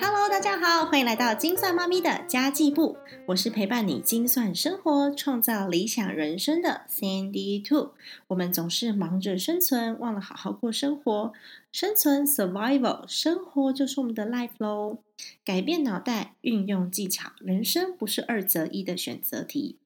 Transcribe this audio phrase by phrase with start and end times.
[0.00, 2.96] Hello，大家好，欢迎来到精算妈咪的家计部。
[3.26, 7.92] 我是陪伴你精算生活、创造理想人生的 Sandy Two。
[8.28, 11.32] 我们总是忙着生存，忘了好好过生活。
[11.70, 14.98] 生存 （survival），生活就是我们的 life 喽。
[15.44, 19.76] 改变脑袋，运用技巧，人生不是二择一的选择题。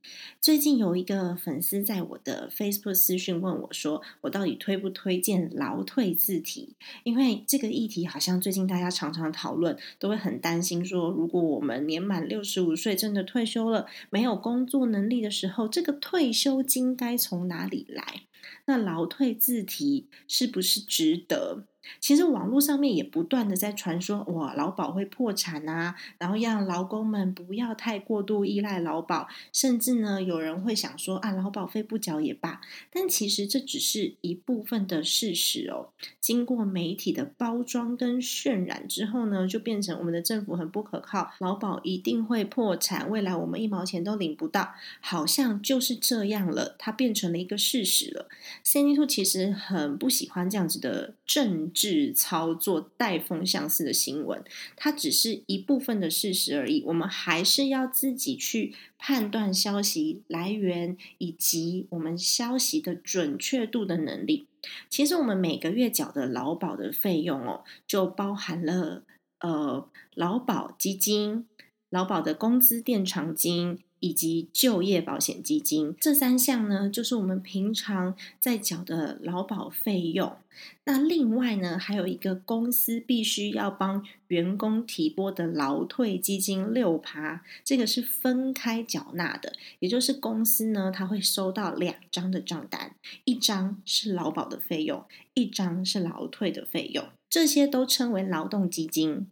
[0.41, 18.22] 最近有一个粉丝在我的 Facebook 私讯问我说：“我到底推不推荐劳退字体？”因为这个议题好像最近大家常常讨论，都会很担心说，如果我们年满六十五岁，真的退休了，没有工作能力的时候，这个退休金该从哪里来？
[18.66, 21.64] 那劳退自提是不是值得？
[22.00, 32.60] 其实网络上面也不断的在传说，哇，劳保会破产啊，然后让劳工们不要太过度依赖劳保，甚至呢，有人会想说啊，劳保费不缴也罢。
[32.92, 35.88] 但其实这只是一部分的事实哦。
[36.20, 48.28] 经过媒体的包装跟渲染之后呢，就变成我们的政府很不可靠，劳保一定会破产，未来我们一毛钱都领不到，好像就是这样了，它变成了一个事实了。
[48.64, 54.42] CNY Two 其实很不喜欢这样子的政治操作、带风向似的新闻，
[54.77, 56.83] 它只是一部分的事实而已。
[56.86, 64.47] 我们还是要自己去判断消息来源以及我们消息的准确度的能力。
[64.91, 69.02] 其实我们每个月缴的劳保的费用哦，就包含了
[69.41, 71.47] 呃劳保基金、
[71.91, 73.78] 劳保的工资垫偿金。
[74.00, 80.36] 以及就业保险基金这三项呢，就是我们平常在缴的劳保费用。
[80.84, 89.55] 那另外呢，还有一个公司必须要帮员工提拨的劳退基金六趴，这个是分开缴纳的。
[89.80, 99.27] 也就是公司呢，它会收到两张的账单，一张是劳保的费用，一张是劳退的费用，这些都称为劳动基金。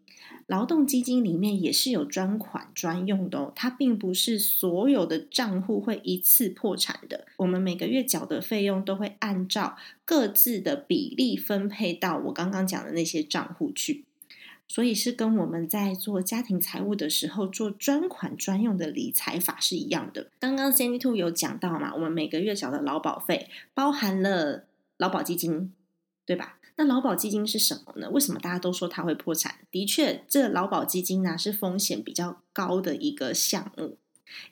[0.46, 7.26] 劳动基金里面也是有专款专用的哦，它并不是所有的账户会一次破产的。
[7.36, 14.04] 我们每个月缴的费用都会按照各自的比例分配到我刚刚讲的那些账户去，
[14.68, 20.28] 所以是跟我们在做家庭财务的时候做专款专用的理财法是一样的。
[20.38, 24.64] 刚刚 Sandy Two 有讲到嘛，我们每个月缴的劳保费包含了
[24.96, 25.72] 劳保基金，
[26.24, 26.55] 对吧？
[26.76, 28.10] 那劳保基金是什么呢？
[28.10, 29.66] 为什么大家都说它会破产？
[29.70, 33.98] 的确，这劳保基金呢是风险比较高的一个项目，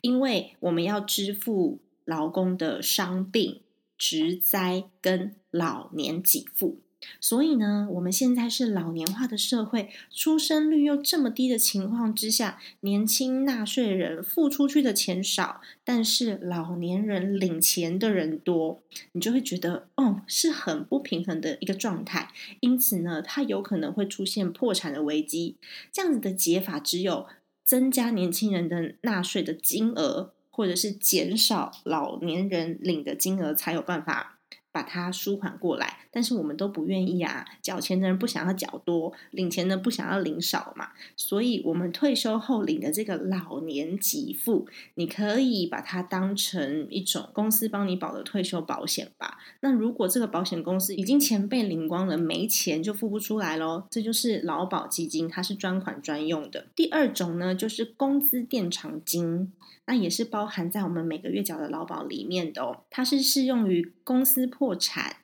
[0.01, 3.61] 因为我们要支付劳工的伤病、
[3.99, 6.81] 职灾跟老年给付。
[7.21, 18.83] 所以呢，我们现在是老年化的社会，出生率又这么低的情况之下，年轻纳税人付出去的钱少，但是老年人领钱的人多，
[19.13, 22.31] 你就会觉得，哦，是很不平衡的一个状态。
[22.61, 25.57] 因此呢，它有可能会出现破产的危机。
[25.93, 27.27] 这样子的解法，只有
[27.65, 34.34] 增加年轻人的纳税的金额，或者是减少老年人领的金额，才有办法。
[34.75, 37.47] 把它舒缓过来，但是我们都不愿意啊。
[37.63, 40.89] 缴钱的人不想要缴多，领钱的不想要领少嘛。
[41.17, 49.39] 所以，我们退休后领的这个老年给付，你可以把它当成一种公司帮你保的退休保险吧。
[49.61, 53.85] 那如果这个保险公司已经钱被领光了，没钱就付不出来喽。
[53.89, 56.67] 这就是劳保基金，它是专款专用的。
[56.75, 59.53] 第二种呢，就是工资垫偿金。
[59.87, 65.17] 那也是包含在我们每个月缴的劳保里面的哦，它是适用于公司破产，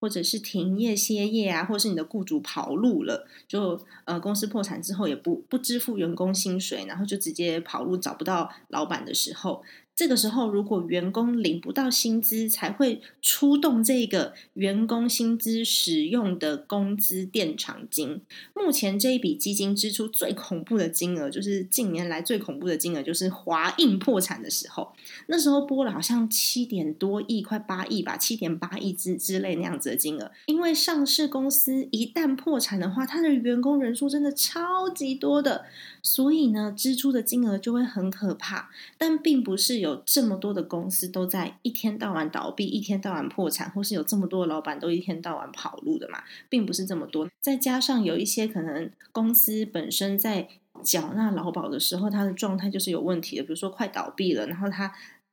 [0.00, 9.62] 或者是停业歇业啊，或是你的雇主跑路了，就呃公司破产之后也不不支付员工薪水，然后就直接跑路找不到老板的时候。
[9.96, 18.20] 这个时候，如果员工领不到薪资，才会出动这个员工薪资使用的工资垫偿金。
[18.54, 24.92] 目前这一笔基金支出最恐怖的金额，就是近年来最恐怖的金额，就是华印破产的时候，
[25.28, 30.32] 那时候拨了好像七点多亿，快八亿吧，七点八亿之之类那样子的金额。
[30.46, 35.66] 因为上市公司一旦破产的话，它的员工人数真的超级多的，
[36.02, 38.68] 所以呢，支出的金额就会很可怕。
[38.98, 39.83] 但并不是。
[39.84, 47.28] 有这么多的公司都在一天到晚倒闭，一天到晚破产，或是有这么多的老板都一天到晚跑路的嘛，并不是这么多。
[47.42, 50.48] 再加上有一些可能公司本身在
[50.82, 54.90] 缴纳劳保的时候，它的状态就是有问题的，比如说快倒闭了，然后他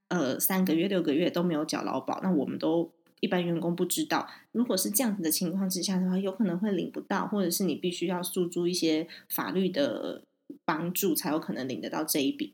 [0.10, 4.28] 呃三个月、六个月都没有缴劳保，那我们都一般员工不知道。
[4.52, 10.24] 如果是这样子的情况之下的话，有可能会领不到，或者是你必须要诉诸一些法律的
[10.66, 12.54] 帮助，才有可能领得到这一笔。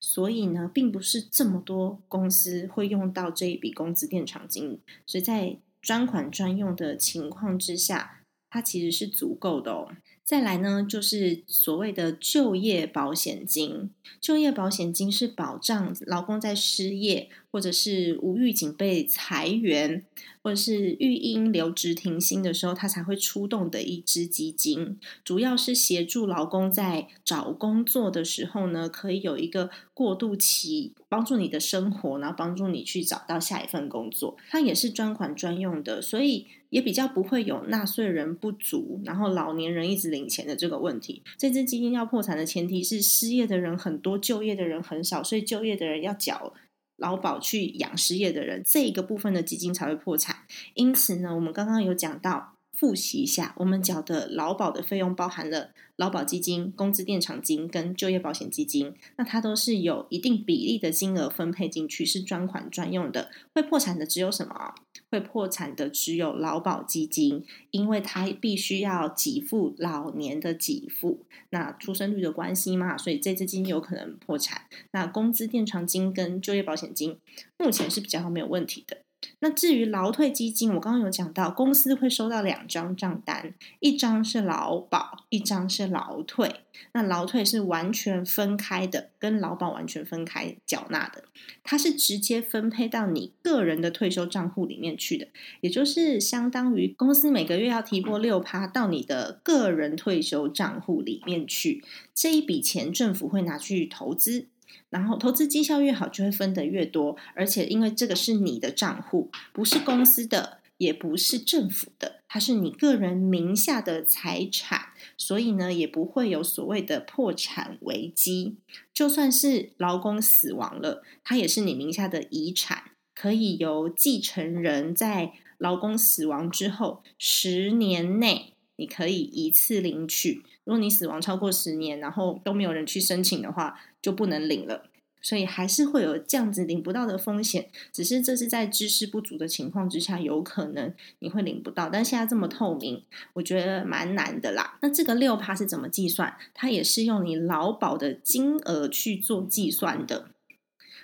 [0.00, 9.88] 所以呢，并不是这么多公司会用到这一笔工资垫偿金，所以在专款专用的情况之下，它其实是足够的哦。
[10.24, 13.90] 再来呢，就是所谓的就业保险金。
[14.20, 20.04] 就业保险金是保障劳工在失业或者是无预警被裁员，
[20.48, 24.98] 或者是育婴留职停薪的时候，他才会出动的一支基金。
[25.22, 34.38] 主要是协助劳工在找工作的时候呢，可以有一个过渡期，帮助你的生活，然后帮助你去找到下一份工作。
[34.48, 36.46] 它也是专款专用的，所以。
[36.70, 41.22] 也比较不会有纳税人不足，然后老年人一直领钱的这个问题。
[41.38, 46.52] 这支基金要破产的前提是失业的人很多，就业的人很少，所以就业的人要缴
[46.98, 50.36] 劳保去养失业的人，这一个部分的基金才会破产。
[50.74, 52.57] 因此呢，我们刚刚有讲到。
[52.78, 63.32] 复习一下，我们缴的劳保的费用包含了劳保基金、工资垫偿金跟就业保险基金，那它都是有一定比例的金额分配进去，是专款专用的。
[63.52, 64.74] 会破产的只有什么？
[65.10, 74.66] 会破产的只有劳保基金，因为它必须要给付老年的给付，那出生率的关系嘛，所以这支金有可能破产。
[74.92, 77.18] 那工资垫偿金跟就业保险金
[77.58, 78.98] 目前是比较没有问题的。
[79.40, 86.60] 那至于劳退基金，我刚刚有讲到，公司会收到两张账单，一张是劳保，一张是劳退。
[86.92, 91.24] 那劳退是完全分开的，跟劳保完全分开缴纳的，
[91.64, 95.26] 它是直接分配到你个人的退休账户里面去的，
[95.60, 101.82] 也就是相当于公司每个月要提拨六趴到你的个人退休账户里面去，
[102.14, 104.46] 这一笔钱政府会拿去投资。
[104.90, 107.16] 然后投资绩效越好，就会分得越多。
[107.34, 118.56] 而且因为这个是你的账户，不是公司的，也不是政府的，它是你个人名下的财产，所以呢，也不会有所谓的破产危机。
[118.94, 130.44] 就算是劳工死亡了，它也是你名下的遗产，可以由继承人在劳工死亡之后十年内，你可以一次领取。
[130.68, 134.82] 如果你死亡超过十年，然后都没有人去申请的话，就不能领了。
[135.22, 137.70] 所以还是会有这样子领不到的风险。
[137.90, 141.88] 只是这是在知识不足的情况之下，有可能你会领不到。
[141.88, 144.76] 但现在这么透明，我觉得蛮难的啦。
[144.82, 146.36] 那这个六趴是怎么计算？
[146.52, 150.28] 它也是用你劳保的金额去做计算的。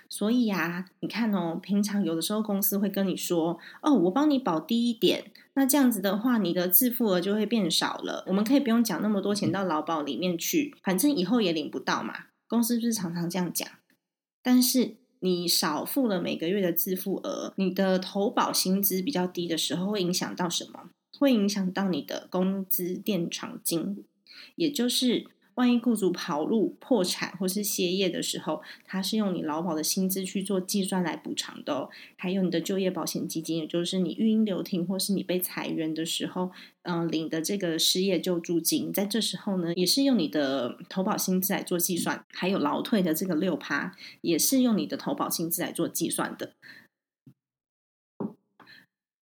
[0.07, 8.23] 所以啊，你看哦，平常有的时候公司会跟你说：“哦，我帮你保低一点。”那这样子的话，你的自付额就会变少了。
[8.27, 12.25] 我们可以不用缴那么多钱到劳保里面去，反正以后也领不到嘛。
[12.47, 13.67] 公司不是常常这样讲？
[14.43, 20.89] 但是你少付了每个月的自付额，你的投保薪资比较低的时候，会影响到什么？
[21.17, 24.05] 会影响到你的工资垫偿金，
[24.55, 25.27] 也就是。
[25.55, 31.89] 万一雇主跑路、破产或是歇业的时候，他是用你劳保的薪资去做计算来补偿的哦。
[32.17, 36.51] 还有你的就业保险基金，也就是你育婴留停或是你被裁员的时候，
[36.83, 42.25] 嗯，领的这个失业救助金，在这时候呢，也是用你的投保薪资来做计算。
[42.33, 46.51] 还有劳退的这个六趴，也是用你的投保薪资来做计算的。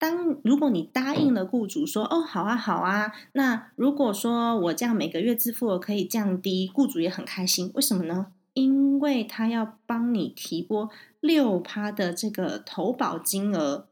[0.02, 7.70] 当如果你答应了雇主说哦好啊好啊，那如果说我这样每个月支付额可以降低，雇主也很开心。
[7.74, 8.32] 为什么呢？
[8.52, 10.90] 因为他要帮你提拨
[11.20, 13.86] 六趴的这个投保金额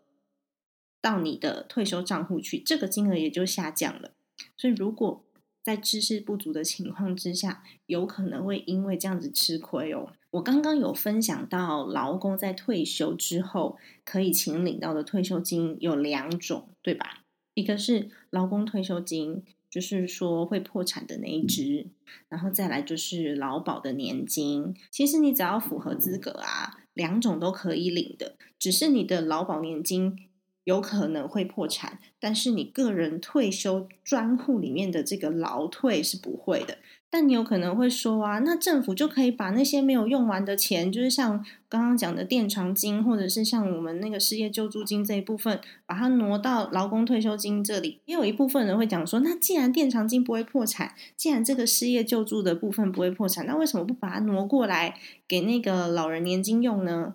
[1.01, 4.11] 到你的退休账户去，这个金额也就下降了。
[4.57, 5.25] 所以如果
[5.63, 10.09] 在知识不足的情况之下，有可能会因为这样子吃亏哦。
[10.33, 17.25] 我刚刚有分享到，劳工在退休之后可以请领到的退休金有两种，对吧？
[17.55, 21.89] 一个是劳工退休金，就是说会破产的那一支，
[22.29, 24.73] 然后再来就是劳保的年金。
[24.93, 30.17] 其实你只要符合资格啊，两种都可以领的，只是你的劳保年金
[30.63, 36.79] 有可能会破产，但是你个人退休专户里面的这个劳退是不会的。
[37.13, 47.99] 但你有可能会说啊，那政府就可以把那些没有用完的钱，就是像刚刚讲的垫偿金，或者是像我们那个失业救助金这一部分，把它挪到劳工退休金这里。
[48.05, 54.95] 也有一部分人会讲说，那既然垫偿金不会破产，既然这个失业救助的部分不会破产，那为什么不把它挪过来
[55.27, 57.15] 给那个老人年金用呢？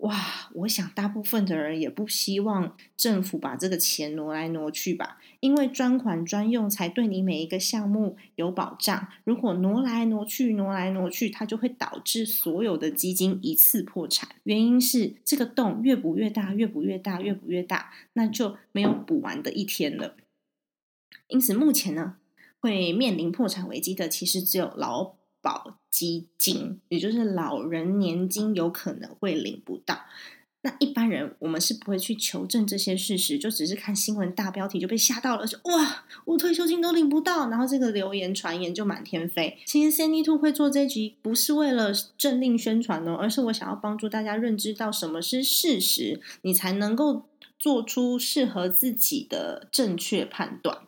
[0.00, 9.08] 哇，我想大部分的人也不希望政府把这个钱挪来挪去吧，因为专款专用才对你每一个项目有保障。
[9.24, 14.36] 如果挪来挪去，挪来挪去，它就会导致所有的基金一次破产。
[14.44, 20.16] 原因是这个洞越补越大，越补越大，越补越大，那就没有补完的一天了。
[21.28, 22.16] 因此，目前呢，
[22.58, 25.16] 会面临破产危机的，其实只有劳。
[25.42, 30.00] 保基金，也就是老人年金，有可能会领不到。
[30.62, 39.58] 那一般人我们是不会去求证这些事实，就只是看新闻大标题就被吓到了，说哇，我退休金都领不到，然后这个流言传言就满天飞。
[39.64, 47.22] 其实 Sandy Two 会做这集不是为了政令宣传哦，而是我想要帮助大家认知到什么是事实，你才能够
[47.58, 50.82] 做出适合自己的正确判断。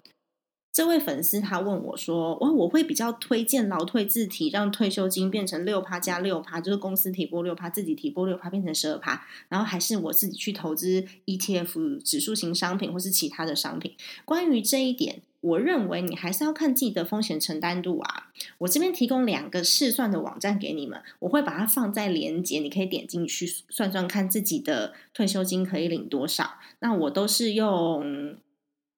[0.72, 13.92] 这位粉丝他问我说：“我我会比较推荐劳退自提，让退休金变成六趴加六趴，就是公司提拨六趴，自己提拨六趴，变成十二趴，然后还是我自己去投资 ETF 指数型商品或是其他的商品。”
[14.24, 18.30] 关于这一点，我认为你还是要看自己的风险承担度啊。
[18.56, 26.54] 我这边提供两个试算的网站给你们，我会把它放在连接，你可以点进去算算看自己的退休金可以领多少。
[26.78, 28.36] 那我都是用。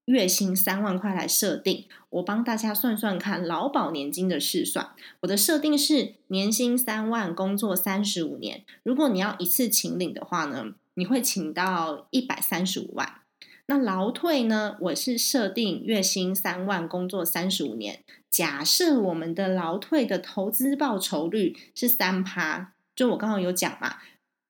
[0.06, 4.90] 月薪三万块来设定，我帮大家算算看劳保年金的试算。
[5.20, 8.64] 我的设定是年薪三万，工作三十五年。
[8.82, 13.20] 如果你要一次请领的话呢，你会请到一百三十五万。
[13.66, 18.04] 那劳退呢，我是设定月薪三万，工作三十五年。
[18.30, 23.96] 假设我们的劳退的投资报酬率是三趴，就我刚刚有讲嘛，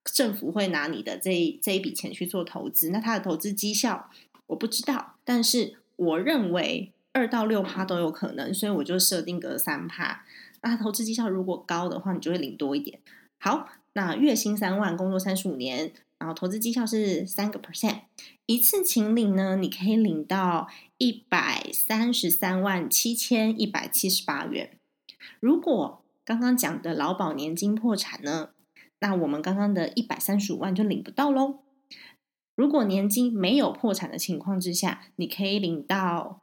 [0.03, 4.11] 政府会拿你的这这一笔钱去做投资，那它的投资绩效。
[4.49, 10.25] 我不知道，但是我认为二到六趴都有可能，所以我就设定个三趴。
[10.63, 12.99] 那投资绩效如果高的话，你就会领多一点。
[13.39, 18.01] 好，那月薪三万，工作三十五年，然后投资绩效是三个 percent，
[18.47, 24.71] 一次请领呢，你可以领到一百三十三万七千一百七十八元。
[25.41, 28.51] 如果刚刚讲的劳保年金破产呢，
[29.01, 31.64] 那我们刚刚的一百三十五万就领不到喽。
[32.57, 36.43] 如果年金没有破产的情况之下，你可以领到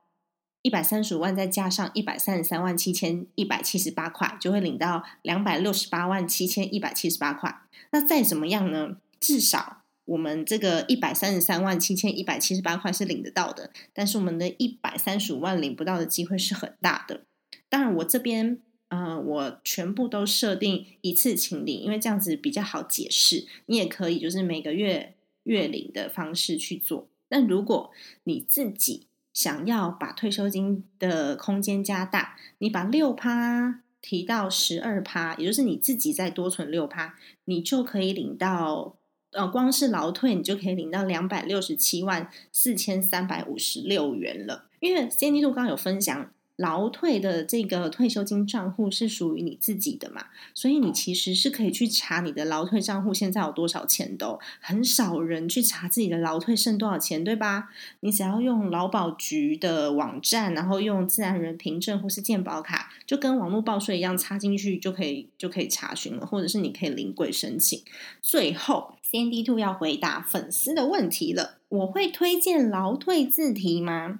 [0.62, 7.62] 一百三十五万，再加上一百三十三万七千一百七十八块，就会领到两百六十八万七千一百七十八块。
[7.92, 8.98] 那再怎么样呢？
[9.20, 17.22] 至少我们这个一百三十三万七千一百七十八块是领得到的，但是我们的一百三十五万领不到的机会是很大的。
[17.70, 23.48] 当然，我这边呃，我全部都设定一次清领，因为这样子比较好解释。
[23.68, 25.16] 你也可以就是每个月。
[25.44, 27.08] 月领的方式去做。
[27.30, 27.92] 那如果
[28.24, 38.98] 你自己想要把退休金的空间加大，你把六趴提到十二趴，也就是你自己再多存六趴，你就可以领到
[39.32, 44.70] 呃，光是劳退你就可以领到两百六十七万四千三百五十六元了。
[44.80, 46.32] 因为 C D 度刚刚有分享。
[46.62, 50.26] 劳退的这个退休金账户是属于你自己的嘛？
[50.54, 54.38] 所以你其实是可以去查你的劳退账户现在有多少钱的。
[54.60, 57.70] 很少人去查自己的劳退剩多少钱，对吧？
[58.02, 67.82] 你只要用劳保局的网站，然后用自然人凭证或是健保卡，就跟网络报税一样，插进去就可以就可以查询了，或者是你可以临柜申请。
[68.22, 74.20] 最后，C N D Two 要回答粉丝的问题了，我会推荐劳退自提吗？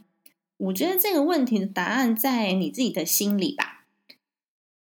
[0.62, 3.86] 我觉得这个问题的答案在你自己的心里吧，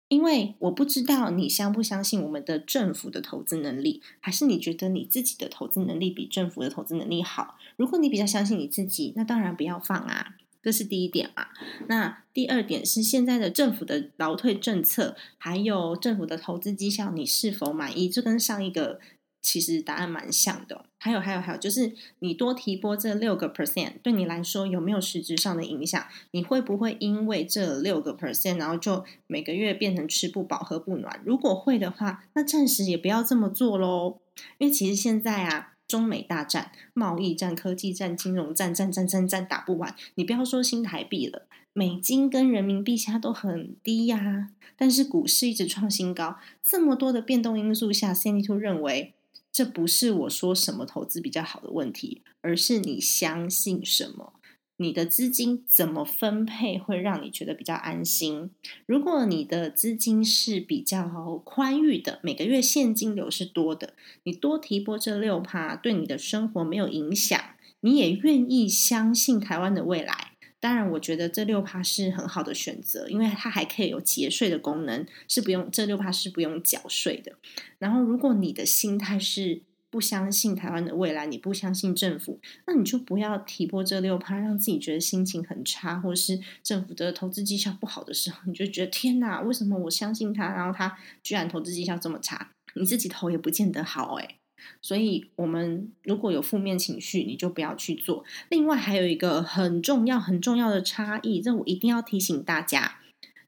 [0.09, 7.59] 因为我不知道你相不相信我们的政府的投资能力，还是你觉得你自己的投资能力比政府的投资能力好？
[7.77, 11.49] 如果你比较相信你自己，那当然不要放啊，这是第一点嘛。
[11.87, 18.09] 那第二点是现在的政府的劳退政策，还有政府的投资绩效，你是否满意？
[18.09, 19.01] 这跟上一个。
[19.41, 26.05] 其实答案蛮像的，还有还有还有，就是你多提拨这六个 percent，对你来说有没有实质上的影响？
[26.33, 31.21] 你会不会因为这六个 percent，然后就每个月变成吃不饱喝不暖？
[31.25, 34.19] 如果会的话，那暂时也不要这么做喽。
[34.59, 39.95] 因为其实现在啊，中美大战、贸易战、科技战、金融战，战战战战打不完。
[40.17, 49.15] 你不要说新台币了，美金跟人民币现在都很低呀，但是股市一直创新高，这么多的变动因素下，Cindy Two 认为。
[49.59, 54.35] 这不是我说什么投资比较好的问题，而是你相信什么，
[54.77, 58.53] 你的资金怎么分配会让你觉得比较安心。
[58.87, 67.41] 如果你的资金是比较宽裕的，每个月现金流是多的，你多提拨这六趴，对你的生活没有影响，
[67.81, 70.28] 你也愿意相信台湾的未来。
[70.61, 77.33] 当然，我觉得这六趴是很好的选择，因为它还可以有节税的功能，是不用这六趴是不用缴税的。
[77.79, 92.51] 然后，如果你的心态是不相信台湾的未来，你不相信政府，那你就不要提拨这六趴，让自己觉得心情很差，或者是政府的投资绩效不好的时候，你就觉得天哪，为什么我相信他，然后他居然投资绩效这么差？
[92.75, 94.38] 你自己投也不见得好诶
[94.81, 98.25] 所以，我们如果有负面情绪，你就不要去做。
[98.49, 102.99] 另外，还有一个很重要、很重要的差异，这我一定要提醒大家，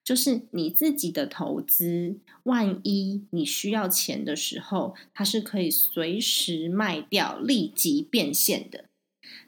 [0.05, 8.85] 就是你自己的投资，万一你需要钱的时候，它是可以随时卖掉、立即变现的。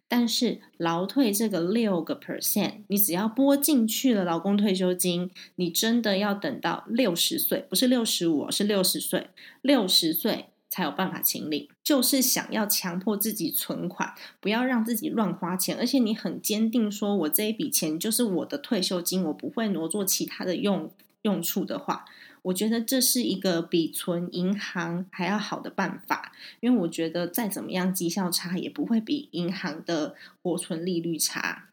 [0.08, 9.28] 但是劳退这个六个 percent，你只要拨进去了劳工退休金，你真的要等到六十岁，不是六十五，是六十岁，
[9.62, 11.68] 六十岁才有办法清理。
[11.84, 22.06] 就是想要强迫自己存款，不要让自己乱花钱，而且你很坚定说，我这一笔钱就是我的退休金，我不会挪作其他的用用处的话。
[22.44, 31.68] 我觉得这是一个比存银行还要好的办法，因为我觉得再怎么样绩效差，也不会比银行的活存利率差。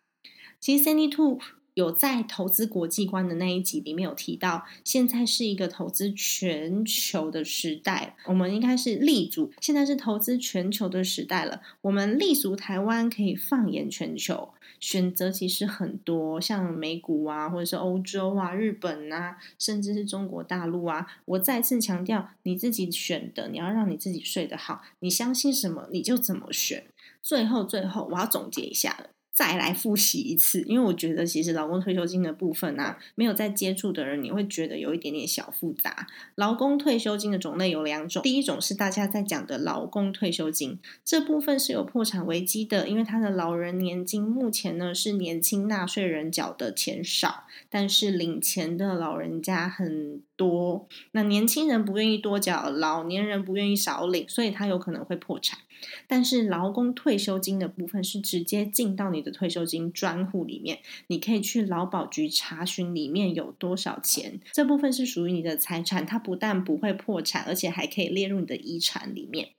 [0.59, 1.39] 其实 Sandy Two。
[1.79, 9.51] 有在投资国际观的那一集里面有提到，现在是一个投资全球的时代，我们应该是立足。
[9.62, 21.07] 现在是投资全球的时代了，我们立足台湾可以放眼全球，选择其实很多，像美股啊，或者是欧洲啊、日本啊，甚至是中国大陆啊。
[21.24, 26.83] 我再次强调，你自己选的，你要让你自己睡得好，你相信什么你就怎么选。
[27.21, 29.12] 最后，最后我要总结一下了。
[29.39, 36.08] 再来复习一次，因为我觉得其实劳工退休金的部分啊，没有在接触的人，你会觉得有一点点小复杂。
[36.36, 55.60] 劳工退休金的种类有两种，第一种是大家在讲的劳工退休金，这部分是有破产危机的，因为他的老人年金目前呢是年轻纳税人缴的钱少，但是领钱的老人家很多，那年轻人不愿意多缴，老年人不愿意少领，所以他有可能会破产。
[56.08, 69.50] 但是劳工退休金的部分是直接进到你的退休金专户里面，你可以去劳保局查询里面有多少钱，这部分是属于你的财产，它不但不会破产，而且还可以列入你的遗产里面。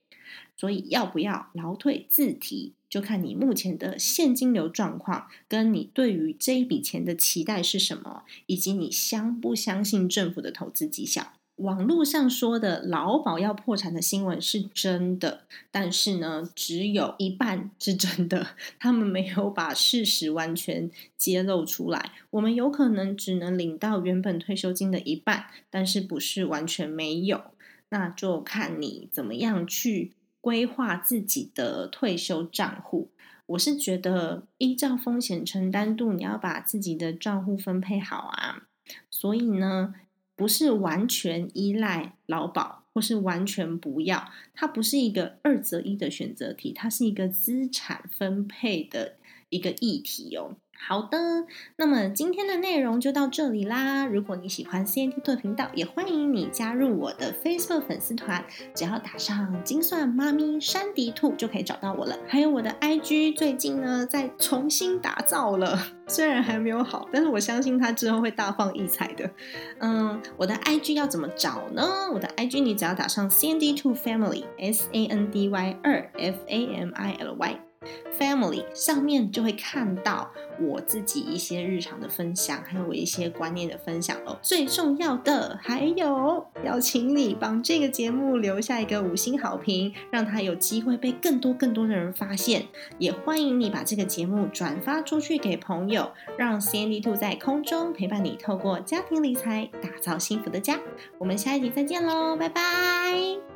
[0.61, 11.33] 所以要不要劳退自提，就看你目前的现金流状况，跟你对于这一笔钱的期待是什么，以及你相不相信政府的投资绩效。
[11.57, 22.13] 网络上说的劳保要破产的新闻是真的，但是呢，只有一半是真的，他们没有把事实完全揭露出来。
[22.29, 27.41] 我们有可能只能领到原本退休金的一半，但是不是完全没有，
[27.89, 33.11] 那就看你怎么样去规划自己的退休账户。
[33.47, 38.63] 我是觉得依照风险承担度，你要把自己的账户分配好啊。
[39.11, 39.95] 所以呢。
[40.37, 49.17] 不是完全依赖劳保，或是完全不要，它不是一个二择一的选择题，它是一个资产分配的
[49.51, 50.57] 一个议题哦。
[50.89, 54.07] 好的，那么今天的内容就到这里啦。
[54.07, 62.19] 如果你喜欢 C N T 特频道，也欢迎你加入我的 Facebook 粉丝团，只要打上“精算妈咪山迪兔”就可以找到我了。
[62.27, 69.31] 还有我的 I G，最近呢在重新打造了，虽然还没有好，但是我相信它之后会大放异彩的。
[69.79, 72.11] 嗯，我的 I G 要怎么找呢？
[72.13, 76.37] 我的 I G 你只要打上 C N D Two Family S A N D Y 二 F
[76.49, 77.70] A M I L Y。
[78.19, 84.39] Family 上面就会看到我自己一些日常的分享，还有我一些观念的分享哦。
[84.43, 92.67] 最重要的还有，要请你帮这个节目留下一个五星好评，让它有机会被更多更多的人发现。
[92.99, 100.79] 也欢迎你把这个节目转发出去给朋友，让 Sandy Two 在空中陪伴你，透过家庭理财打造幸福的家。
[101.17, 103.50] 我们下一集再见喽，拜拜。